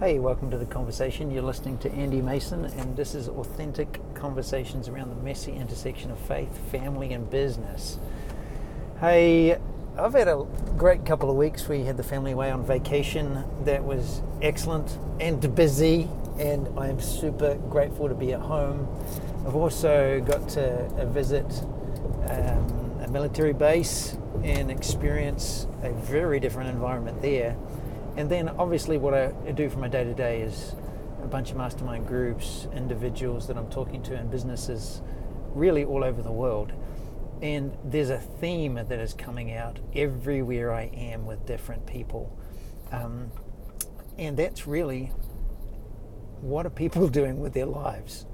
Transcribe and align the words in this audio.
Hey, 0.00 0.20
welcome 0.20 0.48
to 0.52 0.56
the 0.56 0.64
conversation. 0.64 1.32
You're 1.32 1.42
listening 1.42 1.76
to 1.78 1.90
Andy 1.90 2.22
Mason, 2.22 2.66
and 2.66 2.96
this 2.96 3.16
is 3.16 3.28
authentic 3.28 3.98
conversations 4.14 4.86
around 4.86 5.10
the 5.10 5.20
messy 5.24 5.52
intersection 5.52 6.12
of 6.12 6.20
faith, 6.20 6.56
family, 6.70 7.12
and 7.12 7.28
business. 7.28 7.98
Hey, 9.00 9.58
I've 9.98 10.12
had 10.12 10.28
a 10.28 10.46
great 10.76 11.04
couple 11.04 11.28
of 11.30 11.36
weeks. 11.36 11.66
We 11.66 11.82
had 11.82 11.96
the 11.96 12.04
family 12.04 12.30
away 12.30 12.52
on 12.52 12.64
vacation. 12.64 13.42
That 13.64 13.82
was 13.82 14.22
excellent 14.40 14.96
and 15.18 15.52
busy, 15.56 16.08
and 16.38 16.68
I'm 16.78 17.00
super 17.00 17.56
grateful 17.68 18.08
to 18.08 18.14
be 18.14 18.32
at 18.32 18.40
home. 18.40 18.86
I've 19.44 19.56
also 19.56 20.20
got 20.20 20.48
to 20.50 21.06
visit 21.06 21.64
um, 22.28 23.00
a 23.02 23.08
military 23.10 23.52
base 23.52 24.16
and 24.44 24.70
experience 24.70 25.66
a 25.82 25.90
very 25.90 26.38
different 26.38 26.70
environment 26.70 27.20
there 27.20 27.56
and 28.18 28.28
then 28.28 28.48
obviously 28.48 28.98
what 28.98 29.14
I 29.14 29.30
do 29.52 29.70
for 29.70 29.78
my 29.78 29.86
day 29.86 30.02
to 30.02 30.12
day 30.12 30.40
is 30.40 30.74
a 31.22 31.28
bunch 31.28 31.52
of 31.52 31.56
mastermind 31.56 32.08
groups, 32.08 32.66
individuals 32.74 33.46
that 33.46 33.56
I'm 33.56 33.70
talking 33.70 34.02
to, 34.02 34.16
and 34.16 34.28
businesses 34.28 35.02
really 35.54 35.84
all 35.84 36.02
over 36.02 36.20
the 36.20 36.32
world. 36.32 36.72
And 37.42 37.78
there's 37.84 38.10
a 38.10 38.18
theme 38.18 38.74
that 38.74 38.90
is 38.90 39.14
coming 39.14 39.52
out 39.52 39.78
everywhere 39.94 40.74
I 40.74 40.90
am 40.92 41.26
with 41.26 41.46
different 41.46 41.86
people. 41.86 42.36
Um, 42.90 43.30
and 44.18 44.36
that's 44.36 44.66
really 44.66 45.12
what 46.40 46.66
are 46.66 46.70
people 46.70 47.06
doing 47.20 47.38
with 47.38 47.52
their 47.52 47.66
lives? 47.66 48.26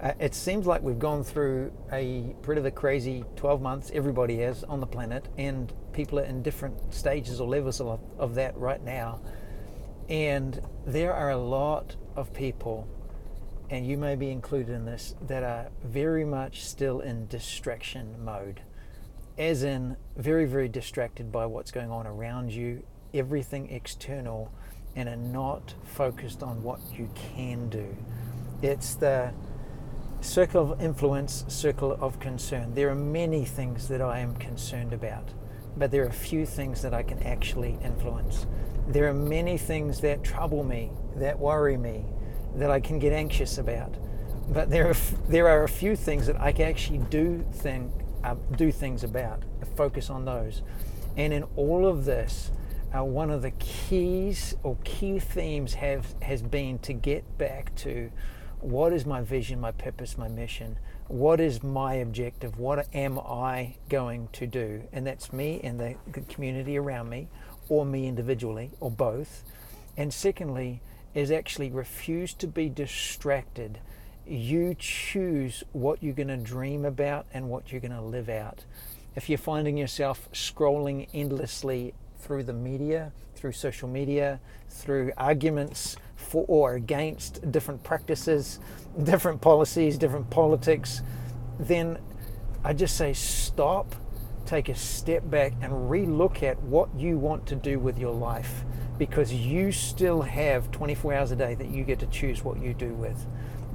Uh, 0.00 0.12
it 0.20 0.34
seems 0.34 0.66
like 0.66 0.82
we've 0.82 0.98
gone 0.98 1.24
through 1.24 1.72
a 1.90 2.34
pretty 2.42 2.58
of 2.58 2.66
a 2.66 2.70
crazy 2.70 3.24
12 3.36 3.62
months, 3.62 3.90
everybody 3.94 4.38
has 4.38 4.62
on 4.64 4.78
the 4.78 4.86
planet, 4.86 5.26
and 5.38 5.72
people 5.94 6.18
are 6.18 6.24
in 6.24 6.42
different 6.42 6.92
stages 6.92 7.40
or 7.40 7.48
levels 7.48 7.80
of, 7.80 7.98
of 8.18 8.34
that 8.34 8.54
right 8.58 8.84
now. 8.84 9.20
And 10.10 10.60
there 10.86 11.14
are 11.14 11.30
a 11.30 11.36
lot 11.38 11.96
of 12.14 12.32
people, 12.34 12.86
and 13.70 13.86
you 13.86 13.96
may 13.96 14.16
be 14.16 14.30
included 14.30 14.74
in 14.74 14.84
this, 14.84 15.14
that 15.22 15.42
are 15.42 15.70
very 15.82 16.26
much 16.26 16.62
still 16.66 17.00
in 17.00 17.26
distraction 17.28 18.22
mode, 18.22 18.60
as 19.38 19.62
in 19.62 19.96
very, 20.14 20.44
very 20.44 20.68
distracted 20.68 21.32
by 21.32 21.46
what's 21.46 21.70
going 21.70 21.90
on 21.90 22.06
around 22.06 22.52
you, 22.52 22.82
everything 23.14 23.70
external, 23.70 24.52
and 24.94 25.08
are 25.08 25.16
not 25.16 25.74
focused 25.84 26.42
on 26.42 26.62
what 26.62 26.80
you 26.92 27.08
can 27.34 27.70
do. 27.70 27.96
It's 28.62 28.94
the 28.94 29.32
Circle 30.26 30.72
of 30.72 30.82
influence, 30.82 31.44
circle 31.46 31.96
of 32.00 32.18
concern. 32.18 32.74
There 32.74 32.90
are 32.90 32.96
many 32.96 33.44
things 33.44 33.86
that 33.86 34.02
I 34.02 34.18
am 34.18 34.34
concerned 34.34 34.92
about, 34.92 35.32
but 35.76 35.92
there 35.92 36.04
are 36.04 36.10
few 36.10 36.44
things 36.44 36.82
that 36.82 36.92
I 36.92 37.04
can 37.04 37.22
actually 37.22 37.78
influence. 37.80 38.44
There 38.88 39.08
are 39.08 39.14
many 39.14 39.56
things 39.56 40.00
that 40.00 40.24
trouble 40.24 40.64
me, 40.64 40.90
that 41.14 41.38
worry 41.38 41.76
me, 41.76 42.06
that 42.56 42.72
I 42.72 42.80
can 42.80 42.98
get 42.98 43.12
anxious 43.12 43.58
about. 43.58 43.94
But 44.48 44.68
there 44.68 44.88
are, 44.88 44.96
there 45.28 45.46
are 45.46 45.62
a 45.62 45.68
few 45.68 45.94
things 45.94 46.26
that 46.26 46.40
I 46.40 46.50
can 46.50 46.66
actually 46.66 46.98
do, 47.08 47.46
thing, 47.52 47.92
uh, 48.24 48.34
do 48.56 48.72
things 48.72 49.04
about, 49.04 49.44
focus 49.76 50.10
on 50.10 50.24
those. 50.24 50.62
And 51.16 51.32
in 51.32 51.44
all 51.54 51.86
of 51.86 52.04
this, 52.04 52.50
uh, 52.92 53.04
one 53.04 53.30
of 53.30 53.42
the 53.42 53.52
keys 53.52 54.56
or 54.64 54.76
key 54.82 55.20
themes 55.20 55.74
have, 55.74 56.16
has 56.20 56.42
been 56.42 56.80
to 56.80 56.92
get 56.92 57.38
back 57.38 57.72
to 57.76 58.10
what 58.60 58.92
is 58.92 59.06
my 59.06 59.20
vision, 59.20 59.60
my 59.60 59.72
purpose, 59.72 60.16
my 60.16 60.28
mission? 60.28 60.78
What 61.08 61.40
is 61.40 61.62
my 61.62 61.94
objective? 61.94 62.58
What 62.58 62.88
am 62.94 63.18
I 63.18 63.76
going 63.88 64.28
to 64.32 64.46
do? 64.46 64.82
And 64.92 65.06
that's 65.06 65.32
me 65.32 65.60
and 65.62 65.78
the 65.78 65.94
community 66.28 66.76
around 66.76 67.08
me, 67.08 67.28
or 67.68 67.84
me 67.84 68.06
individually, 68.06 68.70
or 68.80 68.90
both. 68.90 69.44
And 69.96 70.12
secondly, 70.12 70.80
is 71.14 71.30
actually 71.30 71.70
refuse 71.70 72.34
to 72.34 72.46
be 72.46 72.68
distracted. 72.68 73.78
You 74.26 74.74
choose 74.78 75.64
what 75.72 76.02
you're 76.02 76.12
going 76.12 76.28
to 76.28 76.36
dream 76.36 76.84
about 76.84 77.26
and 77.32 77.48
what 77.48 77.72
you're 77.72 77.80
going 77.80 77.92
to 77.92 78.02
live 78.02 78.28
out. 78.28 78.64
If 79.14 79.30
you're 79.30 79.38
finding 79.38 79.78
yourself 79.78 80.28
scrolling 80.32 81.08
endlessly 81.14 81.94
through 82.18 82.42
the 82.42 82.52
media, 82.52 83.12
through 83.34 83.52
social 83.52 83.88
media, 83.88 84.40
through 84.68 85.12
arguments 85.16 85.96
for 86.16 86.44
or 86.48 86.74
against 86.74 87.50
different 87.52 87.82
practices, 87.82 88.58
different 89.02 89.40
policies, 89.40 89.96
different 89.98 90.28
politics, 90.30 91.02
then 91.58 91.98
I 92.64 92.72
just 92.72 92.96
say 92.96 93.12
stop, 93.12 93.94
take 94.44 94.68
a 94.68 94.74
step 94.74 95.28
back, 95.30 95.52
and 95.60 95.72
relook 95.72 96.42
at 96.42 96.60
what 96.62 96.88
you 96.96 97.18
want 97.18 97.46
to 97.46 97.54
do 97.54 97.78
with 97.78 97.98
your 97.98 98.12
life 98.12 98.64
because 98.98 99.32
you 99.32 99.72
still 99.72 100.22
have 100.22 100.70
24 100.70 101.14
hours 101.14 101.30
a 101.30 101.36
day 101.36 101.54
that 101.54 101.68
you 101.68 101.84
get 101.84 101.98
to 101.98 102.06
choose 102.06 102.42
what 102.42 102.60
you 102.60 102.72
do 102.74 102.94
with. 102.94 103.26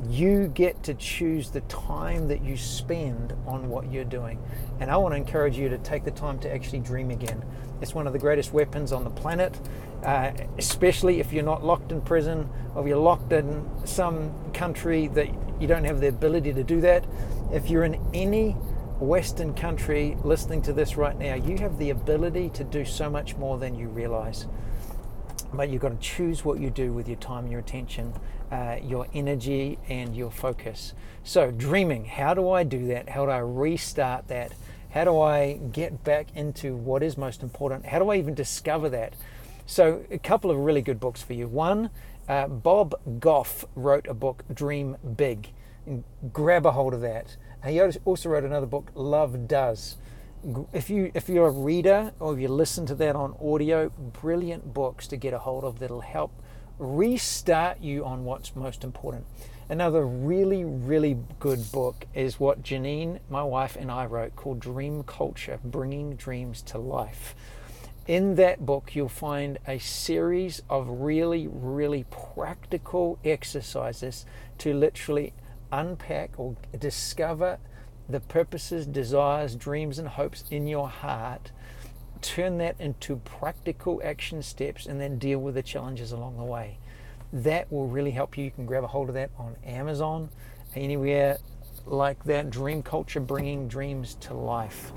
You 0.09 0.47
get 0.47 0.81
to 0.83 0.95
choose 0.95 1.51
the 1.51 1.61
time 1.61 2.27
that 2.27 2.43
you 2.43 2.57
spend 2.57 3.33
on 3.45 3.69
what 3.69 3.91
you're 3.91 4.03
doing. 4.03 4.39
And 4.79 4.89
I 4.89 4.97
want 4.97 5.13
to 5.13 5.17
encourage 5.17 5.57
you 5.57 5.69
to 5.69 5.77
take 5.77 6.03
the 6.03 6.11
time 6.11 6.39
to 6.39 6.51
actually 6.51 6.79
dream 6.79 7.11
again. 7.11 7.43
It's 7.81 7.93
one 7.93 8.07
of 8.07 8.13
the 8.13 8.19
greatest 8.19 8.51
weapons 8.51 8.91
on 8.91 9.03
the 9.03 9.11
planet, 9.11 9.59
uh, 10.03 10.31
especially 10.57 11.19
if 11.19 11.31
you're 11.31 11.43
not 11.43 11.63
locked 11.63 11.91
in 11.91 12.01
prison 12.01 12.49
or 12.75 12.87
you're 12.87 12.97
locked 12.97 13.31
in 13.31 13.69
some 13.85 14.33
country 14.53 15.07
that 15.09 15.27
you 15.59 15.67
don't 15.67 15.83
have 15.83 16.01
the 16.01 16.07
ability 16.07 16.53
to 16.53 16.63
do 16.63 16.81
that. 16.81 17.05
If 17.51 17.69
you're 17.69 17.83
in 17.83 17.99
any 18.13 18.55
Western 18.99 19.53
country 19.53 20.17
listening 20.23 20.61
to 20.63 20.73
this 20.73 20.95
right 20.95 21.17
now, 21.17 21.35
you 21.35 21.57
have 21.57 21.77
the 21.77 21.89
ability 21.89 22.49
to 22.49 22.63
do 22.63 22.85
so 22.85 23.09
much 23.09 23.35
more 23.37 23.57
than 23.57 23.75
you 23.75 23.87
realize. 23.87 24.47
But 25.53 25.69
you've 25.69 25.81
got 25.81 25.89
to 25.89 25.97
choose 25.97 26.45
what 26.45 26.59
you 26.59 26.69
do 26.69 26.93
with 26.93 27.07
your 27.07 27.17
time, 27.17 27.47
your 27.47 27.59
attention, 27.59 28.13
uh, 28.51 28.77
your 28.81 29.07
energy, 29.13 29.77
and 29.89 30.15
your 30.15 30.31
focus. 30.31 30.93
So, 31.23 31.51
dreaming, 31.51 32.05
how 32.05 32.33
do 32.33 32.49
I 32.49 32.63
do 32.63 32.87
that? 32.87 33.09
How 33.09 33.25
do 33.25 33.31
I 33.31 33.39
restart 33.39 34.27
that? 34.29 34.53
How 34.91 35.03
do 35.03 35.19
I 35.19 35.53
get 35.71 36.03
back 36.03 36.27
into 36.35 36.75
what 36.75 37.03
is 37.03 37.17
most 37.17 37.43
important? 37.43 37.85
How 37.85 37.99
do 37.99 38.09
I 38.09 38.17
even 38.17 38.33
discover 38.33 38.89
that? 38.89 39.13
So, 39.71 40.03
a 40.11 40.17
couple 40.17 40.51
of 40.51 40.57
really 40.57 40.81
good 40.81 40.99
books 40.99 41.21
for 41.21 41.31
you. 41.31 41.47
One, 41.47 41.91
uh, 42.27 42.49
Bob 42.49 42.93
Goff 43.21 43.63
wrote 43.73 44.05
a 44.05 44.13
book, 44.13 44.43
Dream 44.53 44.97
Big. 45.15 45.53
Grab 46.33 46.65
a 46.65 46.73
hold 46.73 46.93
of 46.93 46.99
that. 46.99 47.37
He 47.65 47.79
also 47.79 48.27
wrote 48.27 48.43
another 48.43 48.65
book, 48.65 48.91
Love 48.95 49.47
Does. 49.47 49.95
If 50.73 50.89
you 50.89 51.09
if 51.13 51.29
you're 51.29 51.47
a 51.47 51.51
reader 51.51 52.11
or 52.19 52.33
if 52.33 52.41
you 52.41 52.49
listen 52.49 52.85
to 52.87 52.95
that 52.95 53.15
on 53.15 53.33
audio, 53.41 53.87
brilliant 54.21 54.73
books 54.73 55.07
to 55.07 55.15
get 55.15 55.33
a 55.33 55.39
hold 55.39 55.63
of 55.63 55.79
that'll 55.79 56.01
help 56.01 56.33
restart 56.77 57.79
you 57.79 58.03
on 58.03 58.25
what's 58.25 58.53
most 58.57 58.83
important. 58.83 59.25
Another 59.69 60.05
really, 60.05 60.65
really 60.65 61.17
good 61.39 61.71
book 61.71 62.07
is 62.13 62.41
what 62.41 62.61
Janine, 62.61 63.19
my 63.29 63.43
wife, 63.43 63.77
and 63.77 63.89
I 63.89 64.05
wrote 64.05 64.35
called 64.35 64.59
Dream 64.59 65.03
Culture 65.03 65.61
Bringing 65.63 66.17
Dreams 66.17 66.61
to 66.63 66.77
Life. 66.77 67.35
In 68.11 68.35
that 68.35 68.65
book, 68.65 68.93
you'll 68.93 69.07
find 69.07 69.57
a 69.65 69.79
series 69.79 70.63
of 70.69 70.85
really, 70.89 71.47
really 71.47 72.03
practical 72.11 73.17
exercises 73.23 74.25
to 74.57 74.73
literally 74.73 75.31
unpack 75.71 76.37
or 76.37 76.57
discover 76.77 77.57
the 78.09 78.19
purposes, 78.19 78.85
desires, 78.85 79.55
dreams, 79.55 79.97
and 79.97 80.09
hopes 80.09 80.43
in 80.51 80.67
your 80.67 80.89
heart. 80.89 81.53
Turn 82.21 82.57
that 82.57 82.75
into 82.81 83.15
practical 83.15 84.01
action 84.03 84.43
steps 84.43 84.87
and 84.87 84.99
then 84.99 85.17
deal 85.17 85.39
with 85.39 85.55
the 85.55 85.63
challenges 85.63 86.11
along 86.11 86.35
the 86.35 86.43
way 86.43 86.79
that 87.31 87.71
will 87.71 87.87
really 87.87 88.11
help 88.11 88.37
you. 88.37 88.43
You 88.43 88.51
can 88.51 88.65
grab 88.65 88.83
a 88.83 88.87
hold 88.87 89.07
of 89.07 89.15
that 89.15 89.31
on 89.37 89.55
Amazon, 89.65 90.27
anywhere 90.75 91.37
like 91.85 92.21
that. 92.25 92.49
Dream 92.49 92.83
culture, 92.83 93.21
bringing 93.21 93.69
dreams 93.69 94.15
to 94.15 94.33
life. 94.33 94.91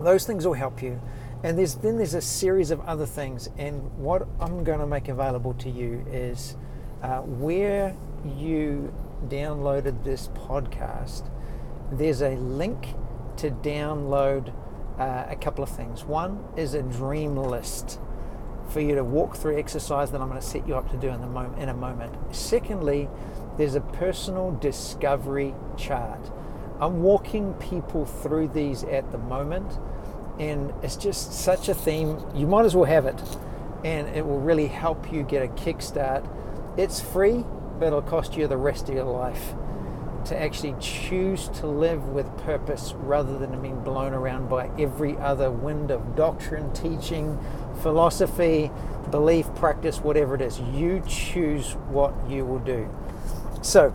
Those 0.00 0.26
things 0.26 0.44
will 0.44 0.54
help 0.54 0.82
you. 0.82 1.00
And 1.42 1.58
there's 1.58 1.74
then 1.76 1.96
there's 1.96 2.14
a 2.14 2.20
series 2.20 2.70
of 2.70 2.80
other 2.80 3.06
things. 3.06 3.48
And 3.58 3.82
what 3.98 4.26
I'm 4.40 4.64
going 4.64 4.80
to 4.80 4.86
make 4.86 5.08
available 5.08 5.54
to 5.54 5.70
you 5.70 6.04
is 6.10 6.56
uh, 7.02 7.18
where 7.20 7.96
you 8.36 8.92
downloaded 9.28 10.02
this 10.04 10.28
podcast. 10.28 11.30
There's 11.92 12.22
a 12.22 12.36
link 12.36 12.94
to 13.38 13.50
download 13.50 14.52
uh, 14.98 15.26
a 15.28 15.36
couple 15.36 15.62
of 15.62 15.70
things. 15.70 16.04
One 16.04 16.42
is 16.56 16.74
a 16.74 16.82
dream 16.82 17.36
list 17.36 18.00
for 18.68 18.80
you 18.80 18.94
to 18.94 19.04
walk 19.04 19.36
through 19.36 19.58
exercise 19.58 20.10
that 20.10 20.20
I'm 20.20 20.28
going 20.28 20.40
to 20.40 20.46
set 20.46 20.66
you 20.66 20.74
up 20.74 20.90
to 20.90 20.96
do 20.96 21.08
in, 21.08 21.20
the 21.20 21.26
moment, 21.26 21.62
in 21.62 21.68
a 21.68 21.74
moment. 21.74 22.14
Secondly, 22.34 23.08
there's 23.56 23.74
a 23.74 23.80
personal 23.80 24.52
discovery 24.52 25.54
chart. 25.76 26.30
I'm 26.80 27.02
walking 27.02 27.54
people 27.54 28.04
through 28.04 28.48
these 28.48 28.84
at 28.84 29.12
the 29.12 29.18
moment, 29.18 29.78
and 30.38 30.72
it's 30.82 30.96
just 30.96 31.32
such 31.32 31.68
a 31.68 31.74
theme. 31.74 32.18
You 32.34 32.46
might 32.46 32.64
as 32.64 32.74
well 32.74 32.84
have 32.84 33.06
it, 33.06 33.20
and 33.84 34.08
it 34.14 34.26
will 34.26 34.40
really 34.40 34.66
help 34.66 35.12
you 35.12 35.22
get 35.22 35.42
a 35.42 35.48
kickstart. 35.48 36.28
It's 36.76 37.00
free, 37.00 37.44
but 37.78 37.86
it'll 37.86 38.02
cost 38.02 38.36
you 38.36 38.46
the 38.46 38.56
rest 38.56 38.88
of 38.88 38.94
your 38.94 39.04
life 39.04 39.54
to 40.26 40.40
actually 40.40 40.74
choose 40.80 41.48
to 41.48 41.66
live 41.66 42.08
with 42.08 42.26
purpose 42.38 42.94
rather 42.96 43.38
than 43.38 43.60
being 43.62 43.80
blown 43.82 44.12
around 44.12 44.48
by 44.48 44.68
every 44.78 45.16
other 45.18 45.50
wind 45.50 45.90
of 45.90 46.16
doctrine, 46.16 46.72
teaching, 46.72 47.38
philosophy, 47.80 48.70
belief, 49.10 49.46
practice, 49.54 50.00
whatever 50.00 50.34
it 50.34 50.40
is. 50.40 50.58
You 50.60 51.02
choose 51.06 51.74
what 51.88 52.12
you 52.28 52.44
will 52.44 52.58
do. 52.58 52.92
So, 53.62 53.94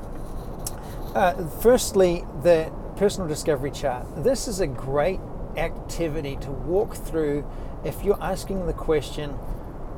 uh, 1.14 1.46
firstly, 1.60 2.24
the 2.44 2.72
personal 2.96 3.28
discovery 3.28 3.72
chart. 3.72 4.06
This 4.24 4.48
is 4.48 4.62
a 4.62 4.68
great 4.68 5.20
activity 5.57 6.38
to 6.42 6.51
walk 6.51 6.95
through 6.95 7.45
if 7.83 8.03
you're 8.03 8.21
asking 8.21 8.68
the 8.68 8.74
question, 8.74 9.38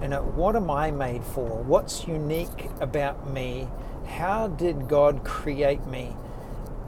you 0.01 0.07
know, 0.07 0.21
what 0.21 0.55
am 0.55 0.69
I 0.69 0.91
made 0.91 1.23
for? 1.23 1.61
What's 1.63 2.07
unique 2.07 2.69
about 2.79 3.29
me? 3.29 3.67
How 4.07 4.47
did 4.47 4.87
God 4.87 5.23
create 5.23 5.85
me? 5.85 6.15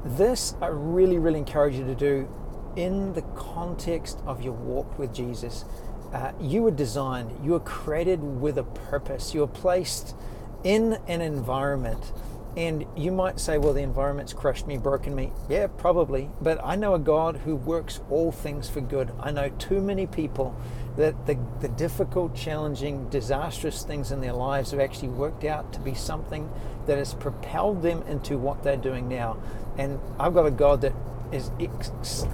This 0.04 0.56
I 0.62 0.68
really, 0.68 1.18
really 1.18 1.40
encourage 1.40 1.76
you 1.76 1.86
to 1.86 1.96
do 1.96 2.30
in 2.76 3.14
the 3.14 3.22
context 3.36 4.20
of 4.26 4.42
your 4.42 4.54
walk 4.54 5.00
with 5.00 5.14
Jesus. 5.14 5.66
Uh, 6.14 6.32
you 6.40 6.62
were 6.62 6.72
designed, 6.72 7.32
you 7.44 7.52
were 7.52 7.60
created 7.60 8.22
with 8.22 8.58
a 8.58 8.64
purpose, 8.64 9.34
you 9.34 9.42
were 9.42 9.48
placed 9.48 10.16
in 10.64 11.00
an 11.08 11.22
environment. 11.22 12.12
And 12.58 12.86
you 12.96 13.12
might 13.12 13.40
say, 13.40 13.58
well, 13.58 13.74
the 13.74 13.82
environment's 13.82 14.32
crushed 14.32 14.66
me, 14.66 14.78
broken 14.78 15.14
me. 15.14 15.34
Yeah, 15.50 15.68
probably. 15.68 16.30
But 16.42 16.60
I 16.64 16.78
know 16.78 16.94
a 16.94 17.00
God 17.00 17.38
who 17.38 17.56
works 17.56 18.00
all 18.10 18.32
things 18.32 18.70
for 18.70 18.80
good. 18.80 19.12
I 19.20 19.32
know 19.32 19.50
too 19.50 19.82
many 19.82 20.08
people 20.08 20.56
that 20.96 21.26
the, 21.26 21.38
the 21.60 21.68
difficult, 21.68 22.34
challenging, 22.34 23.10
disastrous 23.10 23.84
things 23.84 24.12
in 24.12 24.22
their 24.22 24.32
lives 24.32 24.72
have 24.72 24.80
actually 24.80 25.10
worked 25.10 25.44
out 25.44 25.74
to 25.74 25.82
be 25.82 25.94
something 25.94 26.50
that 26.86 26.98
has 26.98 27.14
propelled 27.14 27.82
them 27.82 28.02
into 28.04 28.38
what 28.38 28.64
they're 28.64 28.78
doing 28.78 29.10
now. 29.10 29.38
And 29.78 30.00
I've 30.18 30.34
got 30.34 30.46
a 30.46 30.52
God 30.52 30.80
that 30.82 30.94
is 31.34 31.52
ex- 31.60 32.26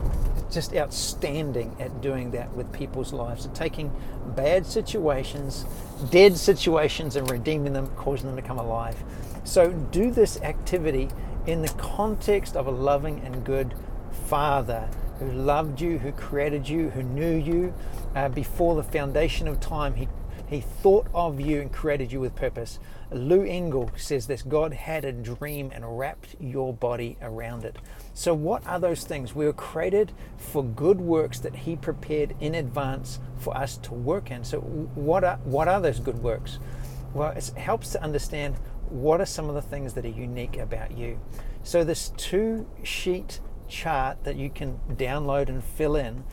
just 0.51 0.75
outstanding 0.75 1.75
at 1.79 2.01
doing 2.01 2.31
that 2.31 2.53
with 2.53 2.71
people's 2.71 3.13
lives, 3.13 3.45
at 3.45 3.55
taking 3.55 3.91
bad 4.35 4.65
situations, 4.65 5.65
dead 6.09 6.37
situations, 6.37 7.15
and 7.15 7.29
redeeming 7.29 7.73
them, 7.73 7.87
causing 7.95 8.27
them 8.27 8.35
to 8.35 8.41
come 8.41 8.59
alive. 8.59 9.01
So 9.43 9.71
do 9.71 10.11
this 10.11 10.41
activity 10.41 11.09
in 11.47 11.61
the 11.61 11.69
context 11.69 12.55
of 12.55 12.67
a 12.67 12.71
loving 12.71 13.21
and 13.21 13.43
good 13.43 13.73
Father 14.27 14.87
who 15.19 15.31
loved 15.31 15.79
you, 15.79 15.99
who 15.99 16.11
created 16.11 16.67
you, 16.67 16.89
who 16.89 17.03
knew 17.03 17.35
you 17.35 17.73
uh, 18.15 18.29
before 18.29 18.75
the 18.75 18.83
foundation 18.83 19.47
of 19.47 19.59
time. 19.59 19.95
He 19.95 20.07
he 20.51 20.59
thought 20.59 21.07
of 21.13 21.39
you 21.39 21.61
and 21.61 21.71
created 21.71 22.11
you 22.11 22.19
with 22.19 22.35
purpose. 22.35 22.77
Lou 23.09 23.45
Engle 23.45 23.89
says 23.95 24.27
this 24.27 24.41
God 24.41 24.73
had 24.73 25.05
a 25.05 25.13
dream 25.13 25.71
and 25.73 25.97
wrapped 25.97 26.35
your 26.41 26.73
body 26.73 27.17
around 27.21 27.63
it. 27.63 27.77
So, 28.13 28.33
what 28.33 28.67
are 28.67 28.77
those 28.77 29.05
things? 29.05 29.33
We 29.33 29.45
were 29.45 29.53
created 29.53 30.11
for 30.35 30.61
good 30.61 30.99
works 30.99 31.39
that 31.39 31.55
He 31.55 31.77
prepared 31.77 32.35
in 32.41 32.53
advance 32.53 33.19
for 33.37 33.55
us 33.55 33.77
to 33.77 33.93
work 33.93 34.29
in. 34.29 34.43
So, 34.43 34.59
what 34.59 35.23
are, 35.23 35.37
what 35.45 35.69
are 35.69 35.79
those 35.79 36.01
good 36.01 36.21
works? 36.21 36.59
Well, 37.13 37.31
it 37.31 37.47
helps 37.55 37.93
to 37.93 38.03
understand 38.03 38.57
what 38.89 39.21
are 39.21 39.25
some 39.25 39.47
of 39.47 39.55
the 39.55 39.61
things 39.61 39.93
that 39.93 40.03
are 40.03 40.09
unique 40.09 40.57
about 40.57 40.97
you. 40.97 41.17
So, 41.63 41.85
this 41.85 42.09
two 42.17 42.67
sheet 42.83 43.39
chart 43.69 44.25
that 44.25 44.35
you 44.35 44.49
can 44.49 44.81
download 44.89 45.47
and 45.47 45.63
fill 45.63 45.95
in, 45.95 46.25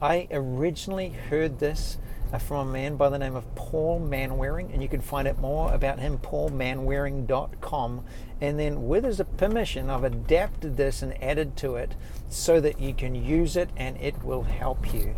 I 0.00 0.28
originally 0.30 1.08
heard 1.08 1.58
this 1.58 1.98
uh, 2.34 2.38
from 2.38 2.68
a 2.68 2.72
man 2.72 2.96
by 2.96 3.08
the 3.08 3.18
name 3.18 3.36
of 3.36 3.54
Paul 3.54 4.00
Manwaring, 4.00 4.72
and 4.72 4.82
you 4.82 4.88
can 4.88 5.00
find 5.00 5.28
out 5.28 5.40
more 5.40 5.72
about 5.72 6.00
him, 6.00 6.18
paulmanwaring.com. 6.18 8.04
And 8.40 8.58
then, 8.58 8.88
with 8.88 9.04
his 9.04 9.22
permission, 9.36 9.88
I've 9.88 10.02
adapted 10.02 10.76
this 10.76 11.00
and 11.02 11.22
added 11.22 11.56
to 11.58 11.76
it 11.76 11.94
so 12.28 12.60
that 12.60 12.80
you 12.80 12.92
can 12.92 13.14
use 13.14 13.56
it 13.56 13.70
and 13.76 13.96
it 14.00 14.20
will 14.24 14.42
help 14.42 14.92
you. 14.92 15.14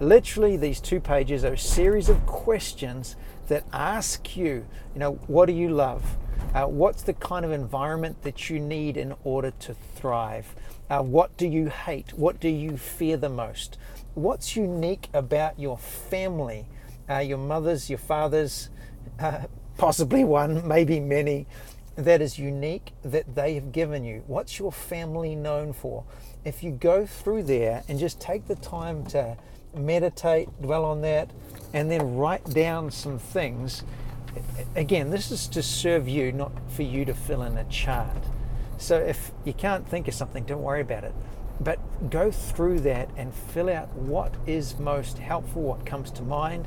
Literally, 0.00 0.58
these 0.58 0.80
two 0.80 1.00
pages 1.00 1.44
are 1.44 1.54
a 1.54 1.58
series 1.58 2.10
of 2.10 2.26
questions 2.26 3.16
that 3.48 3.64
ask 3.72 4.36
you, 4.36 4.66
you 4.94 5.00
know, 5.00 5.12
what 5.26 5.46
do 5.46 5.54
you 5.54 5.70
love? 5.70 6.18
Uh, 6.54 6.66
what's 6.66 7.02
the 7.02 7.14
kind 7.14 7.44
of 7.44 7.52
environment 7.52 8.22
that 8.22 8.50
you 8.50 8.58
need 8.58 8.96
in 8.96 9.14
order 9.24 9.52
to 9.60 9.74
thrive? 9.94 10.54
Uh, 10.88 11.00
what 11.00 11.36
do 11.36 11.46
you 11.46 11.68
hate? 11.68 12.12
What 12.14 12.40
do 12.40 12.48
you 12.48 12.76
fear 12.76 13.16
the 13.16 13.28
most? 13.28 13.78
what's 14.14 14.56
unique 14.56 15.08
about 15.14 15.58
your 15.58 15.78
family, 15.78 16.66
uh, 17.08 17.18
your 17.18 17.38
mothers, 17.38 17.88
your 17.88 17.98
fathers, 17.98 18.70
uh, 19.18 19.42
possibly 19.78 20.24
one, 20.24 20.66
maybe 20.66 21.00
many, 21.00 21.46
that 21.96 22.22
is 22.22 22.38
unique 22.38 22.92
that 23.02 23.34
they 23.34 23.54
have 23.54 23.72
given 23.72 24.04
you? 24.04 24.22
What's 24.26 24.58
your 24.58 24.72
family 24.72 25.34
known 25.34 25.72
for? 25.72 26.04
If 26.44 26.62
you 26.62 26.70
go 26.70 27.06
through 27.06 27.44
there 27.44 27.82
and 27.88 27.98
just 27.98 28.20
take 28.20 28.46
the 28.46 28.56
time 28.56 29.04
to 29.06 29.36
meditate, 29.74 30.48
dwell 30.60 30.84
on 30.84 31.02
that, 31.02 31.30
and 31.72 31.90
then 31.90 32.16
write 32.16 32.44
down 32.44 32.90
some 32.90 33.18
things, 33.18 33.84
again, 34.76 35.10
this 35.10 35.30
is 35.30 35.46
to 35.48 35.62
serve 35.62 36.08
you, 36.08 36.32
not 36.32 36.52
for 36.70 36.82
you 36.82 37.04
to 37.04 37.14
fill 37.14 37.42
in 37.42 37.56
a 37.58 37.64
chart. 37.64 38.24
So 38.78 38.96
if 38.96 39.32
you 39.44 39.52
can't 39.52 39.88
think 39.88 40.08
of 40.08 40.14
something, 40.14 40.44
don't 40.44 40.62
worry 40.62 40.80
about 40.80 41.04
it 41.04 41.14
but 41.60 41.78
go 42.10 42.30
through 42.30 42.80
that 42.80 43.10
and 43.16 43.34
fill 43.34 43.68
out 43.68 43.94
what 43.94 44.34
is 44.46 44.78
most 44.78 45.18
helpful, 45.18 45.62
what 45.62 45.84
comes 45.84 46.10
to 46.12 46.22
mind. 46.22 46.66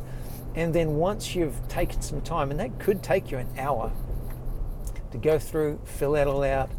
And 0.56 0.74
then 0.74 0.96
once 0.96 1.34
you've 1.34 1.68
taken 1.68 2.02
some 2.02 2.22
time, 2.22 2.52
and 2.52 2.60
that 2.60 2.80
could 2.80 3.02
take 3.02 3.32
you 3.32 3.40
an 3.40 3.50
hour 3.58 3.92
to 5.12 5.18
go 5.18 5.40
through, 5.40 5.80
fill 5.84 6.12
that 6.12 6.28
all 6.28 6.44
out, 6.44 6.70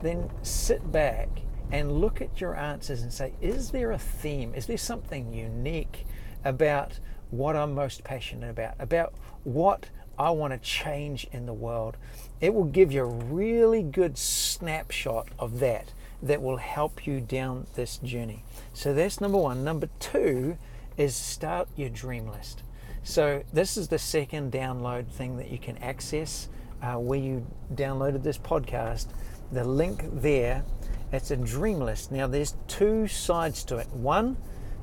then 0.00 0.30
sit 0.42 0.90
back 0.90 1.28
and 1.70 1.92
look 2.00 2.22
at 2.22 2.40
your 2.40 2.56
answers 2.56 3.02
and 3.02 3.12
say, 3.12 3.34
is 3.42 3.70
there 3.70 3.92
a 3.92 3.98
theme? 3.98 4.54
Is 4.54 4.64
there 4.64 4.78
something 4.78 5.34
unique 5.34 6.06
about 6.46 6.98
what 7.30 7.54
I'm 7.54 7.74
most 7.74 8.02
passionate 8.02 8.48
about, 8.48 8.76
about 8.78 9.12
what 9.44 9.90
I 10.18 10.30
want 10.30 10.52
to 10.52 10.58
change 10.58 11.26
in 11.32 11.46
the 11.46 11.52
world? 11.52 11.96
It 12.40 12.52
will 12.54 12.64
give 12.64 12.92
you 12.92 13.02
a 13.02 13.06
really 13.06 13.82
good 13.82 14.18
snapshot 14.18 15.28
of 15.38 15.60
that 15.60 15.92
that 16.22 16.42
will 16.42 16.56
help 16.56 17.06
you 17.06 17.20
down 17.20 17.66
this 17.74 17.98
journey. 17.98 18.44
So 18.72 18.92
that's 18.92 19.20
number 19.20 19.38
one. 19.38 19.62
Number 19.64 19.88
two 20.00 20.56
is 20.96 21.14
start 21.14 21.68
your 21.76 21.88
dream 21.88 22.28
list. 22.28 22.62
So 23.04 23.44
this 23.52 23.76
is 23.76 23.88
the 23.88 23.98
second 23.98 24.52
download 24.52 25.06
thing 25.08 25.36
that 25.36 25.50
you 25.50 25.58
can 25.58 25.78
access 25.78 26.48
uh, 26.82 26.94
where 26.94 27.18
you 27.18 27.46
downloaded 27.74 28.22
this 28.22 28.38
podcast. 28.38 29.06
The 29.52 29.64
link 29.64 30.04
there, 30.20 30.64
it's 31.12 31.30
a 31.30 31.36
dream 31.36 31.78
list. 31.78 32.10
Now 32.10 32.26
there's 32.26 32.56
two 32.66 33.06
sides 33.06 33.64
to 33.64 33.78
it. 33.78 33.88
One 33.90 34.36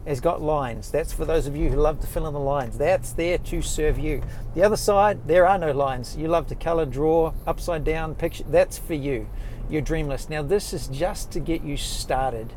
has 0.07 0.19
got 0.19 0.41
lines. 0.41 0.91
That's 0.91 1.13
for 1.13 1.25
those 1.25 1.47
of 1.47 1.55
you 1.55 1.69
who 1.69 1.77
love 1.77 1.99
to 2.01 2.07
fill 2.07 2.27
in 2.27 2.33
the 2.33 2.39
lines. 2.39 2.77
That's 2.77 3.13
there 3.13 3.37
to 3.37 3.61
serve 3.61 3.97
you. 3.97 4.21
The 4.53 4.63
other 4.63 4.77
side, 4.77 5.27
there 5.27 5.47
are 5.47 5.57
no 5.57 5.71
lines. 5.71 6.15
You 6.15 6.27
love 6.27 6.47
to 6.47 6.55
color, 6.55 6.85
draw, 6.85 7.33
upside 7.47 7.83
down, 7.83 8.15
picture. 8.15 8.43
That's 8.47 8.77
for 8.77 8.93
you 8.93 9.27
your 9.69 9.81
dream 9.81 10.07
list. 10.07 10.29
Now, 10.29 10.41
this 10.41 10.73
is 10.73 10.87
just 10.87 11.31
to 11.31 11.39
get 11.39 11.63
you 11.63 11.77
started. 11.77 12.53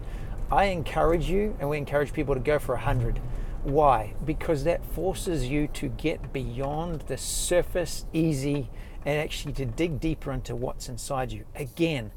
I 0.50 0.66
encourage 0.66 1.28
you, 1.28 1.56
and 1.58 1.68
we 1.68 1.78
encourage 1.78 2.12
people 2.12 2.34
to 2.34 2.40
go 2.40 2.58
for 2.58 2.74
100. 2.74 3.20
Why? 3.64 4.14
Because 4.24 4.64
that 4.64 4.84
forces 4.84 5.48
you 5.48 5.66
to 5.68 5.88
get 5.88 6.32
beyond 6.32 7.02
the 7.02 7.18
surface 7.18 8.06
easy 8.12 8.70
and 9.04 9.18
actually 9.18 9.52
to 9.54 9.66
dig 9.66 10.00
deeper 10.00 10.32
into 10.32 10.54
what's 10.54 10.88
inside 10.88 11.32
you. 11.32 11.44
Again, 11.54 12.12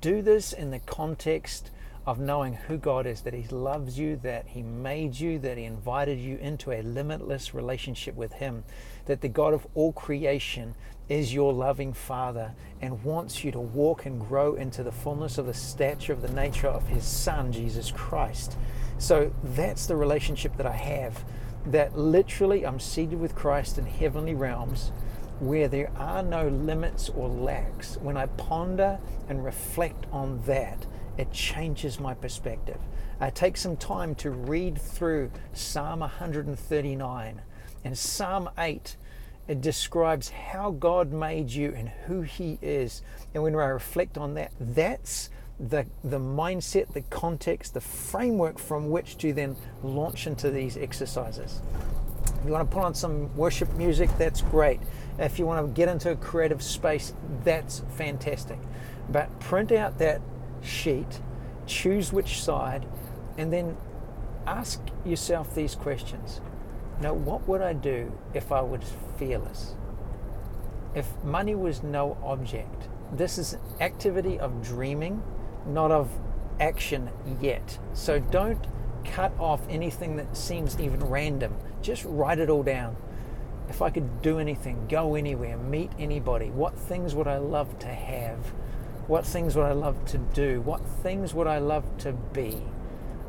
do 0.00 0.22
this 0.22 0.52
in 0.52 0.70
the 0.70 0.78
context 0.80 1.70
of 2.06 2.18
knowing 2.18 2.54
who 2.54 2.76
God 2.76 3.06
is, 3.06 3.22
that 3.22 3.34
He 3.34 3.46
loves 3.48 3.98
you, 3.98 4.16
that 4.22 4.46
He 4.48 4.62
made 4.62 5.18
you, 5.18 5.38
that 5.38 5.56
He 5.56 5.64
invited 5.64 6.18
you 6.18 6.36
into 6.36 6.72
a 6.72 6.82
limitless 6.82 7.54
relationship 7.54 8.14
with 8.14 8.34
Him, 8.34 8.64
that 9.06 9.20
the 9.20 9.28
God 9.28 9.54
of 9.54 9.66
all 9.74 9.92
creation 9.92 10.74
is 11.08 11.34
your 11.34 11.52
loving 11.52 11.92
Father 11.92 12.54
and 12.80 13.02
wants 13.04 13.44
you 13.44 13.52
to 13.52 13.60
walk 13.60 14.06
and 14.06 14.20
grow 14.20 14.54
into 14.54 14.82
the 14.82 14.92
fullness 14.92 15.38
of 15.38 15.46
the 15.46 15.54
stature 15.54 16.12
of 16.12 16.22
the 16.22 16.32
nature 16.32 16.68
of 16.68 16.86
His 16.88 17.04
Son, 17.04 17.52
Jesus 17.52 17.90
Christ. 17.90 18.56
So 18.98 19.32
that's 19.42 19.86
the 19.86 19.96
relationship 19.96 20.56
that 20.56 20.66
I 20.66 20.76
have. 20.76 21.24
That 21.66 21.96
literally 21.96 22.66
I'm 22.66 22.80
seated 22.80 23.18
with 23.18 23.34
Christ 23.34 23.78
in 23.78 23.86
heavenly 23.86 24.34
realms 24.34 24.92
where 25.40 25.68
there 25.68 25.90
are 25.96 26.22
no 26.22 26.48
limits 26.48 27.08
or 27.10 27.28
lacks. 27.28 27.96
When 27.96 28.16
I 28.16 28.26
ponder 28.26 28.98
and 29.28 29.44
reflect 29.44 30.06
on 30.12 30.42
that, 30.46 30.86
it 31.18 31.32
changes 31.32 32.00
my 32.00 32.14
perspective. 32.14 32.78
I 33.20 33.30
take 33.30 33.56
some 33.56 33.76
time 33.76 34.14
to 34.16 34.30
read 34.30 34.80
through 34.80 35.30
Psalm 35.52 36.00
139 36.00 37.42
and 37.84 37.98
Psalm 37.98 38.50
8 38.58 38.96
it 39.46 39.60
describes 39.60 40.30
how 40.30 40.70
God 40.70 41.12
made 41.12 41.50
you 41.50 41.74
and 41.76 41.88
who 42.06 42.22
He 42.22 42.58
is. 42.62 43.02
And 43.34 43.42
when 43.42 43.54
I 43.54 43.66
reflect 43.66 44.16
on 44.16 44.34
that, 44.34 44.52
that's 44.58 45.28
the, 45.60 45.86
the 46.02 46.18
mindset, 46.18 46.92
the 46.94 47.02
context, 47.02 47.74
the 47.74 47.80
framework 47.80 48.58
from 48.58 48.90
which 48.90 49.18
to 49.18 49.32
then 49.32 49.56
launch 49.82 50.26
into 50.26 50.50
these 50.50 50.76
exercises. 50.76 51.60
If 52.40 52.46
you 52.46 52.52
want 52.52 52.68
to 52.68 52.74
put 52.74 52.84
on 52.84 52.94
some 52.94 53.34
worship 53.36 53.72
music, 53.74 54.10
that's 54.18 54.40
great. 54.40 54.80
If 55.18 55.38
you 55.38 55.46
want 55.46 55.66
to 55.66 55.72
get 55.72 55.88
into 55.88 56.10
a 56.10 56.16
creative 56.16 56.62
space, 56.62 57.12
that's 57.44 57.82
fantastic. 57.96 58.58
But 59.10 59.38
print 59.40 59.72
out 59.72 59.98
that 59.98 60.22
sheet, 60.64 61.20
choose 61.66 62.12
which 62.12 62.42
side, 62.42 62.86
and 63.38 63.52
then 63.52 63.76
ask 64.46 64.80
yourself 65.04 65.54
these 65.54 65.74
questions 65.74 66.40
Now, 67.00 67.14
what 67.14 67.46
would 67.48 67.60
I 67.60 67.72
do 67.72 68.12
if 68.34 68.52
I 68.52 68.60
was 68.60 68.80
fearless? 69.16 69.76
If 70.94 71.06
money 71.24 71.54
was 71.54 71.82
no 71.82 72.16
object? 72.22 72.88
This 73.12 73.38
is 73.38 73.54
an 73.54 73.60
activity 73.80 74.38
of 74.38 74.62
dreaming, 74.62 75.22
not 75.66 75.90
of 75.90 76.08
action 76.60 77.10
yet. 77.40 77.78
So 77.94 78.18
don't 78.20 78.64
cut 79.04 79.32
off 79.38 79.60
anything 79.68 80.16
that 80.16 80.36
seems 80.36 80.80
even 80.80 81.00
random. 81.00 81.56
Just 81.82 82.04
write 82.04 82.38
it 82.38 82.48
all 82.48 82.62
down. 82.62 82.96
If 83.68 83.82
I 83.82 83.90
could 83.90 84.22
do 84.22 84.38
anything, 84.38 84.86
go 84.88 85.14
anywhere, 85.14 85.56
meet 85.56 85.90
anybody, 85.98 86.50
what 86.50 86.78
things 86.78 87.14
would 87.14 87.26
I 87.26 87.38
love 87.38 87.78
to 87.80 87.88
have? 87.88 88.52
What 89.06 89.26
things 89.26 89.54
would 89.54 89.66
I 89.66 89.72
love 89.72 90.02
to 90.06 90.18
do? 90.18 90.62
What 90.62 90.80
things 91.02 91.34
would 91.34 91.46
I 91.46 91.58
love 91.58 91.84
to 91.98 92.12
be? 92.12 92.62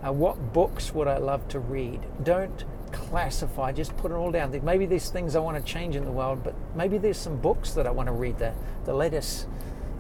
Uh, 0.01 0.13
what 0.13 0.53
books 0.53 0.94
would 0.94 1.08
I 1.08 1.17
love 1.17 1.48
to 1.50 1.60
read? 1.60 2.00
Don't 2.24 2.63
classify, 2.94 3.74
just 3.74 3.96
put 3.98 4.12
it 4.12 4.15
all 4.15 4.32
down. 4.32 4.58
Maybe 4.63 4.86
there's 4.86 5.10
things 5.10 5.36
I 5.36 5.39
want 5.39 5.58
to 5.58 5.63
change 5.63 5.98
in 5.98 6.05
the 6.05 6.12
world, 6.12 6.44
but 6.46 6.55
maybe 6.75 6.98
there's 6.98 7.17
some 7.17 7.36
books 7.36 7.72
that 7.72 7.86
I 7.86 7.91
want 7.91 8.08
to 8.08 8.13
read. 8.13 8.39
The, 8.39 8.53
the 8.86 8.94
latest 8.94 9.48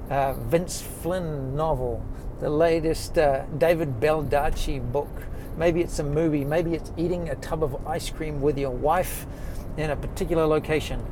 uh, 0.09 0.33
Vince 0.33 0.81
Flynn 0.81 1.57
novel, 1.57 2.05
the 2.39 2.49
latest 2.49 3.17
uh, 3.17 3.45
David 3.57 3.99
Baldacci 3.99 4.79
book. 4.93 5.09
Maybe 5.57 5.81
it's 5.81 5.99
a 5.99 6.03
movie. 6.03 6.45
Maybe 6.45 6.73
it's 6.73 6.93
eating 6.95 7.29
a 7.29 7.35
tub 7.35 7.63
of 7.63 7.85
ice 7.85 8.09
cream 8.09 8.41
with 8.41 8.57
your 8.57 8.71
wife 8.71 9.25
in 9.75 9.89
a 9.89 9.95
particular 9.95 10.45
location. 10.45 11.05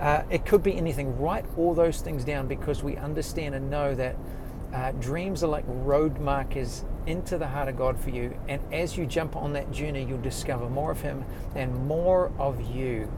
Uh, 0.00 0.22
it 0.30 0.44
could 0.44 0.62
be 0.62 0.76
anything. 0.76 1.18
Write 1.18 1.44
all 1.56 1.74
those 1.74 2.00
things 2.00 2.24
down 2.24 2.46
because 2.46 2.82
we 2.82 2.96
understand 2.96 3.54
and 3.54 3.70
know 3.70 3.94
that 3.94 4.16
uh, 4.74 4.92
dreams 4.92 5.42
are 5.42 5.46
like 5.46 5.64
road 5.66 6.20
markers 6.20 6.84
into 7.06 7.38
the 7.38 7.46
heart 7.46 7.68
of 7.68 7.76
God 7.76 7.98
for 7.98 8.10
you. 8.10 8.36
And 8.48 8.60
as 8.74 8.96
you 8.96 9.06
jump 9.06 9.36
on 9.36 9.52
that 9.54 9.70
journey, 9.70 10.04
you'll 10.04 10.20
discover 10.20 10.68
more 10.68 10.90
of 10.90 11.00
Him 11.00 11.24
and 11.54 11.74
more 11.86 12.30
of 12.38 12.60
you. 12.74 13.10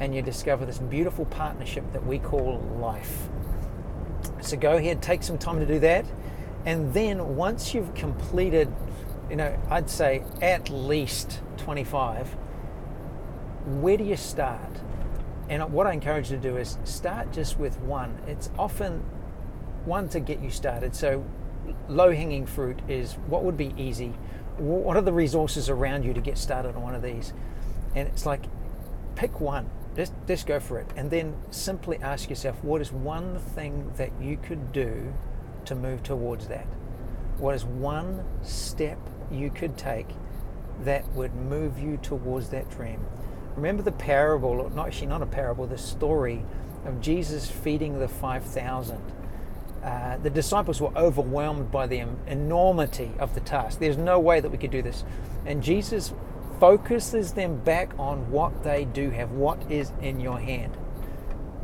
And 0.00 0.14
you 0.14 0.22
discover 0.22 0.66
this 0.66 0.78
beautiful 0.78 1.26
partnership 1.26 1.84
that 1.92 2.04
we 2.04 2.18
call 2.18 2.58
life. 2.80 3.28
So 4.40 4.56
go 4.56 4.76
ahead, 4.76 5.02
take 5.02 5.22
some 5.22 5.38
time 5.38 5.60
to 5.60 5.66
do 5.66 5.78
that. 5.80 6.04
And 6.66 6.92
then 6.94 7.36
once 7.36 7.74
you've 7.74 7.94
completed, 7.94 8.72
you 9.30 9.36
know, 9.36 9.56
I'd 9.70 9.90
say 9.90 10.24
at 10.42 10.70
least 10.70 11.40
25, 11.58 12.28
where 13.66 13.96
do 13.96 14.04
you 14.04 14.16
start? 14.16 14.70
And 15.48 15.72
what 15.72 15.86
I 15.86 15.92
encourage 15.92 16.30
you 16.30 16.36
to 16.36 16.42
do 16.42 16.56
is 16.56 16.78
start 16.84 17.32
just 17.32 17.58
with 17.58 17.78
one. 17.80 18.18
It's 18.26 18.50
often 18.58 19.04
one 19.84 20.08
to 20.10 20.20
get 20.20 20.40
you 20.40 20.50
started. 20.50 20.94
So, 20.94 21.24
low 21.88 22.12
hanging 22.12 22.46
fruit 22.46 22.80
is 22.88 23.14
what 23.26 23.44
would 23.44 23.56
be 23.56 23.74
easy. 23.76 24.14
What 24.56 24.96
are 24.96 25.02
the 25.02 25.12
resources 25.12 25.68
around 25.68 26.04
you 26.04 26.14
to 26.14 26.20
get 26.20 26.38
started 26.38 26.76
on 26.76 26.82
one 26.82 26.94
of 26.94 27.02
these? 27.02 27.32
And 27.94 28.08
it's 28.08 28.24
like, 28.24 28.44
pick 29.16 29.40
one. 29.40 29.70
Just, 29.96 30.12
just 30.26 30.46
go 30.46 30.58
for 30.58 30.78
it. 30.78 30.86
And 30.96 31.10
then 31.10 31.36
simply 31.50 31.98
ask 31.98 32.28
yourself, 32.28 32.62
what 32.64 32.80
is 32.80 32.92
one 32.92 33.38
thing 33.38 33.92
that 33.96 34.10
you 34.20 34.36
could 34.36 34.72
do 34.72 35.12
to 35.66 35.74
move 35.74 36.02
towards 36.02 36.48
that? 36.48 36.66
What 37.38 37.54
is 37.54 37.64
one 37.64 38.24
step 38.42 38.98
you 39.30 39.50
could 39.50 39.76
take 39.76 40.08
that 40.80 41.06
would 41.12 41.34
move 41.34 41.78
you 41.78 41.96
towards 41.98 42.48
that 42.50 42.70
dream? 42.70 43.04
Remember 43.56 43.82
the 43.82 43.92
parable, 43.92 44.60
or 44.60 44.70
not 44.70 44.88
actually 44.88 45.06
not 45.06 45.22
a 45.22 45.26
parable, 45.26 45.66
the 45.66 45.78
story 45.78 46.44
of 46.84 47.00
Jesus 47.00 47.50
feeding 47.50 47.98
the 47.98 48.08
5,000. 48.08 49.00
Uh, 49.82 50.16
the 50.18 50.30
disciples 50.30 50.80
were 50.80 50.96
overwhelmed 50.96 51.70
by 51.70 51.86
the 51.86 52.02
enormity 52.26 53.12
of 53.18 53.34
the 53.34 53.40
task. 53.40 53.78
There's 53.78 53.98
no 53.98 54.18
way 54.18 54.40
that 54.40 54.50
we 54.50 54.58
could 54.58 54.70
do 54.70 54.82
this. 54.82 55.04
And 55.46 55.62
Jesus 55.62 56.12
focuses 56.58 57.32
them 57.32 57.56
back 57.58 57.92
on 57.98 58.30
what 58.30 58.64
they 58.64 58.86
do 58.86 59.10
have, 59.10 59.32
what 59.32 59.70
is 59.70 59.92
in 60.00 60.20
your 60.20 60.38
hand. 60.38 60.76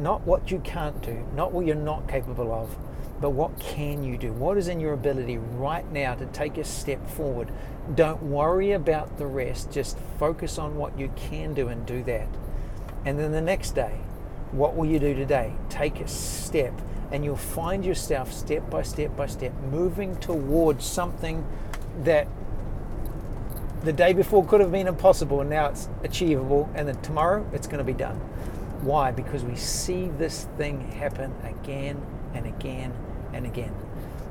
Not 0.00 0.26
what 0.26 0.50
you 0.50 0.60
can't 0.60 1.02
do, 1.02 1.26
not 1.36 1.52
what 1.52 1.66
you're 1.66 1.74
not 1.74 2.08
capable 2.08 2.52
of, 2.52 2.74
but 3.20 3.30
what 3.30 3.58
can 3.58 4.02
you 4.02 4.16
do? 4.16 4.32
What 4.32 4.56
is 4.56 4.68
in 4.68 4.80
your 4.80 4.94
ability 4.94 5.36
right 5.36 5.90
now 5.92 6.14
to 6.14 6.24
take 6.26 6.56
a 6.56 6.64
step 6.64 7.06
forward? 7.10 7.52
Don't 7.94 8.22
worry 8.22 8.72
about 8.72 9.18
the 9.18 9.26
rest, 9.26 9.70
just 9.70 9.98
focus 10.18 10.58
on 10.58 10.76
what 10.76 10.98
you 10.98 11.12
can 11.16 11.52
do 11.52 11.68
and 11.68 11.84
do 11.84 12.02
that. 12.04 12.28
And 13.04 13.18
then 13.18 13.32
the 13.32 13.42
next 13.42 13.72
day, 13.72 14.00
what 14.52 14.74
will 14.74 14.86
you 14.86 14.98
do 14.98 15.14
today? 15.14 15.52
Take 15.68 16.00
a 16.00 16.08
step, 16.08 16.72
and 17.12 17.22
you'll 17.22 17.36
find 17.36 17.84
yourself 17.84 18.32
step 18.32 18.70
by 18.70 18.82
step 18.82 19.14
by 19.18 19.26
step 19.26 19.52
moving 19.70 20.16
towards 20.16 20.86
something 20.86 21.44
that 22.04 22.26
the 23.84 23.92
day 23.92 24.14
before 24.14 24.46
could 24.46 24.60
have 24.62 24.72
been 24.72 24.88
impossible, 24.88 25.42
and 25.42 25.50
now 25.50 25.66
it's 25.66 25.90
achievable, 26.02 26.70
and 26.74 26.88
then 26.88 27.00
tomorrow 27.02 27.46
it's 27.52 27.66
going 27.66 27.78
to 27.78 27.84
be 27.84 27.92
done. 27.92 28.18
Why? 28.82 29.10
Because 29.10 29.44
we 29.44 29.56
see 29.56 30.08
this 30.08 30.46
thing 30.56 30.80
happen 30.92 31.34
again 31.44 32.00
and 32.32 32.46
again 32.46 32.94
and 33.32 33.44
again. 33.44 33.74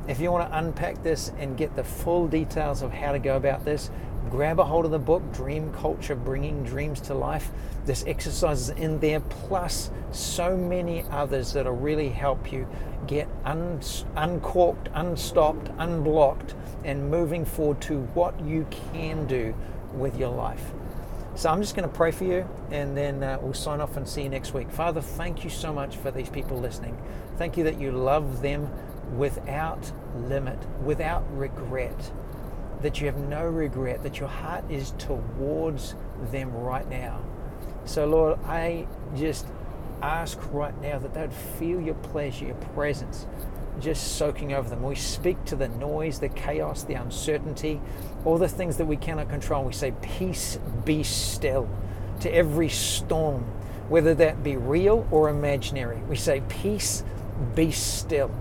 If 0.07 0.19
you 0.19 0.31
want 0.31 0.49
to 0.49 0.57
unpack 0.57 1.03
this 1.03 1.31
and 1.37 1.55
get 1.55 1.75
the 1.75 1.83
full 1.83 2.27
details 2.27 2.81
of 2.81 2.91
how 2.91 3.11
to 3.11 3.19
go 3.19 3.35
about 3.37 3.63
this, 3.63 3.91
grab 4.31 4.59
a 4.59 4.65
hold 4.65 4.85
of 4.85 4.91
the 4.91 4.97
book, 4.97 5.21
Dream 5.33 5.71
Culture 5.73 6.15
Bringing 6.15 6.63
Dreams 6.63 6.99
to 7.01 7.13
Life. 7.13 7.51
This 7.85 8.03
exercise 8.07 8.61
is 8.61 8.69
in 8.69 8.99
there, 8.99 9.19
plus 9.19 9.91
so 10.11 10.57
many 10.57 11.03
others 11.11 11.53
that'll 11.53 11.75
really 11.75 12.09
help 12.09 12.51
you 12.51 12.67
get 13.05 13.27
un- 13.45 13.81
uncorked, 14.15 14.89
unstopped, 14.93 15.69
unblocked, 15.77 16.55
and 16.83 17.11
moving 17.11 17.45
forward 17.45 17.81
to 17.81 17.99
what 18.15 18.39
you 18.41 18.65
can 18.93 19.27
do 19.27 19.53
with 19.93 20.17
your 20.17 20.29
life. 20.29 20.71
So 21.39 21.49
I'm 21.49 21.61
just 21.61 21.73
going 21.73 21.87
to 21.87 21.95
pray 21.95 22.11
for 22.11 22.25
you 22.25 22.45
and 22.69 22.97
then 22.97 23.23
uh, 23.23 23.37
we'll 23.41 23.53
sign 23.53 23.79
off 23.79 23.95
and 23.95 24.05
see 24.05 24.23
you 24.23 24.29
next 24.29 24.53
week. 24.53 24.69
Father, 24.69 24.99
thank 24.99 25.45
you 25.45 25.49
so 25.49 25.71
much 25.71 25.95
for 25.95 26.11
these 26.11 26.27
people 26.27 26.57
listening. 26.57 27.01
Thank 27.37 27.55
you 27.55 27.63
that 27.63 27.79
you 27.79 27.93
love 27.93 28.41
them 28.41 28.69
without 29.17 29.89
limit, 30.17 30.59
without 30.83 31.23
regret, 31.33 32.11
that 32.81 32.99
you 32.99 33.05
have 33.05 33.15
no 33.15 33.45
regret, 33.45 34.03
that 34.03 34.19
your 34.19 34.27
heart 34.27 34.69
is 34.69 34.91
towards 34.97 35.95
them 36.29 36.53
right 36.53 36.89
now. 36.89 37.23
So, 37.85 38.05
Lord, 38.05 38.37
I 38.43 38.85
just 39.15 39.47
ask 40.01 40.37
right 40.51 40.77
now 40.81 40.99
that 40.99 41.13
they'd 41.13 41.31
feel 41.31 41.79
your 41.79 41.95
pleasure, 41.95 42.47
your 42.47 42.55
presence 42.55 43.27
just 43.79 44.17
soaking 44.17 44.53
over 44.53 44.69
them. 44.69 44.83
We 44.83 44.95
speak 44.95 45.43
to 45.45 45.55
the 45.55 45.67
noise, 45.67 46.19
the 46.19 46.29
chaos, 46.29 46.83
the 46.83 46.95
uncertainty, 46.95 47.81
all 48.25 48.37
the 48.37 48.47
things 48.47 48.77
that 48.77 48.85
we 48.85 48.97
cannot 48.97 49.29
control. 49.29 49.63
We 49.63 49.73
say, 49.73 49.93
Peace 50.01 50.59
be 50.85 51.03
still 51.03 51.69
to 52.21 52.33
every 52.33 52.69
storm, 52.69 53.43
whether 53.89 54.13
that 54.15 54.43
be 54.43 54.57
real 54.57 55.07
or 55.11 55.29
imaginary. 55.29 55.97
We 56.09 56.15
say, 56.15 56.41
Peace 56.47 57.03
be 57.55 57.71
still. 57.71 58.31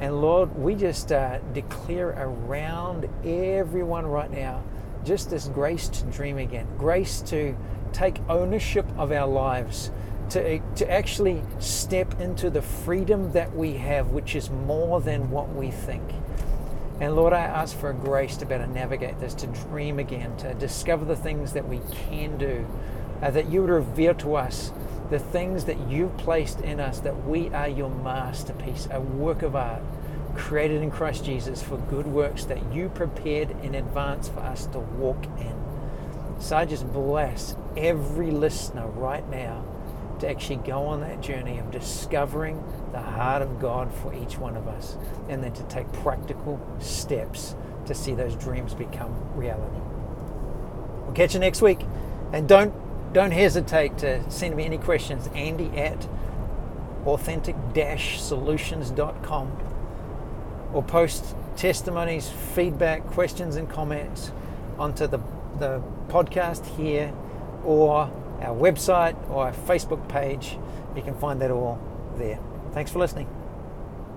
And 0.00 0.20
Lord, 0.20 0.56
we 0.58 0.74
just 0.74 1.12
uh, 1.12 1.38
declare 1.52 2.10
around 2.10 3.08
everyone 3.24 4.06
right 4.06 4.30
now 4.30 4.62
just 5.04 5.30
this 5.30 5.48
grace 5.48 5.88
to 5.88 6.04
dream 6.06 6.38
again, 6.38 6.66
grace 6.78 7.20
to 7.20 7.56
take 7.92 8.18
ownership 8.28 8.86
of 8.96 9.12
our 9.12 9.28
lives, 9.28 9.90
to, 10.30 10.58
to 10.76 10.90
actually 10.90 11.42
step 11.58 12.20
into 12.20 12.50
the 12.50 12.62
freedom 12.62 13.32
that 13.32 13.54
we 13.54 13.74
have, 13.74 14.08
which 14.08 14.34
is 14.34 14.50
more 14.50 15.00
than 15.00 15.30
what 15.30 15.54
we 15.54 15.70
think. 15.70 16.02
And 17.00 17.16
Lord, 17.16 17.32
I 17.32 17.40
ask 17.40 17.76
for 17.76 17.90
a 17.90 17.94
grace 17.94 18.36
to 18.38 18.46
better 18.46 18.66
navigate 18.66 19.18
this, 19.20 19.34
to 19.34 19.46
dream 19.46 19.98
again, 19.98 20.36
to 20.38 20.54
discover 20.54 21.04
the 21.04 21.16
things 21.16 21.52
that 21.52 21.68
we 21.68 21.80
can 22.08 22.38
do, 22.38 22.66
uh, 23.20 23.30
that 23.30 23.50
you 23.50 23.62
would 23.62 23.70
reveal 23.70 24.14
to 24.14 24.36
us 24.36 24.72
the 25.10 25.18
things 25.18 25.64
that 25.64 25.78
you've 25.88 26.16
placed 26.16 26.60
in 26.60 26.80
us, 26.80 27.00
that 27.00 27.26
we 27.26 27.48
are 27.50 27.68
your 27.68 27.90
masterpiece, 27.90 28.88
a 28.90 29.00
work 29.00 29.42
of 29.42 29.54
art 29.54 29.82
created 30.34 30.82
in 30.82 30.90
Christ 30.90 31.24
Jesus 31.24 31.62
for 31.62 31.76
good 31.76 32.06
works 32.06 32.44
that 32.46 32.72
you 32.72 32.88
prepared 32.88 33.50
in 33.62 33.74
advance 33.74 34.28
for 34.28 34.40
us 34.40 34.66
to 34.66 34.78
walk 34.78 35.24
in. 35.38 35.54
So 36.40 36.56
I 36.56 36.64
just 36.64 36.92
bless 36.92 37.56
every 37.76 38.30
listener 38.30 38.86
right 38.86 39.28
now 39.28 39.64
to 40.24 40.30
actually 40.30 40.56
go 40.56 40.86
on 40.86 41.02
that 41.02 41.20
journey 41.20 41.58
of 41.58 41.70
discovering 41.70 42.64
the 42.92 43.00
heart 43.00 43.42
of 43.42 43.60
God 43.60 43.92
for 43.92 44.14
each 44.14 44.38
one 44.38 44.56
of 44.56 44.66
us 44.66 44.96
and 45.28 45.44
then 45.44 45.52
to 45.52 45.62
take 45.64 45.92
practical 45.92 46.58
steps 46.80 47.54
to 47.86 47.94
see 47.94 48.14
those 48.14 48.34
dreams 48.36 48.72
become 48.72 49.14
reality. 49.36 49.76
We'll 51.04 51.12
catch 51.12 51.34
you 51.34 51.40
next 51.40 51.60
week. 51.60 51.80
And 52.32 52.48
don't 52.48 52.72
don't 53.12 53.32
hesitate 53.32 53.98
to 53.98 54.30
send 54.30 54.56
me 54.56 54.64
any 54.64 54.78
questions. 54.78 55.28
Andy 55.34 55.68
at 55.76 56.08
authentic-solutions.com 57.06 59.52
or 60.72 60.82
post 60.82 61.36
testimonies, 61.56 62.28
feedback, 62.28 63.06
questions, 63.06 63.54
and 63.56 63.68
comments 63.70 64.32
onto 64.78 65.06
the, 65.06 65.18
the 65.60 65.82
podcast 66.08 66.66
here 66.76 67.12
or 67.62 68.10
our 68.40 68.54
website 68.56 69.16
or 69.30 69.46
our 69.46 69.52
Facebook 69.52 70.08
page. 70.08 70.58
You 70.96 71.02
can 71.02 71.14
find 71.14 71.40
that 71.40 71.50
all 71.50 71.78
there. 72.16 72.38
Thanks 72.72 72.90
for 72.90 72.98
listening. 72.98 73.28